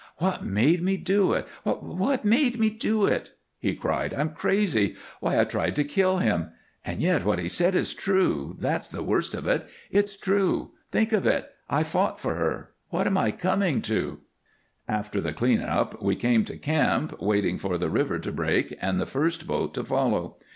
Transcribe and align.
"What 0.17 0.43
made 0.43 0.81
me 0.81 0.97
do 0.97 1.33
it 1.33 1.45
what 1.61 2.25
made 2.25 2.59
me 2.59 2.71
do 2.71 3.05
it?" 3.05 3.33
he 3.59 3.75
cried. 3.75 4.15
"I'm 4.15 4.31
crazy. 4.33 4.95
Why, 5.19 5.39
I 5.39 5.43
tried 5.43 5.75
to 5.75 5.83
kill 5.83 6.17
him! 6.17 6.49
And 6.83 7.01
yet 7.01 7.23
what 7.23 7.37
he 7.37 7.47
said 7.47 7.75
is 7.75 7.93
true 7.93 8.55
that's 8.57 8.87
the 8.87 9.03
worst 9.03 9.35
of 9.35 9.45
it 9.45 9.69
it's 9.91 10.17
true. 10.17 10.71
Think 10.91 11.13
of 11.13 11.27
it, 11.27 11.51
and 11.69 11.79
I 11.81 11.83
fought 11.83 12.19
for 12.19 12.33
her. 12.33 12.71
What 12.89 13.05
am 13.05 13.15
I 13.19 13.29
coming 13.29 13.79
to?" 13.93 14.21
After 14.87 15.21
the 15.21 15.33
clean 15.33 15.61
up 15.61 16.01
we 16.01 16.15
came 16.15 16.45
to 16.45 16.57
camp, 16.57 17.21
waiting 17.21 17.59
for 17.59 17.77
the 17.77 17.91
river 17.91 18.17
to 18.17 18.31
break 18.31 18.75
and 18.81 18.99
the 18.99 19.05
first 19.05 19.45
boat 19.45 19.75
to 19.75 19.83
follow. 19.83 20.37